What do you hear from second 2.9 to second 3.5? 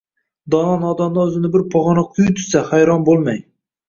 bo’lmang.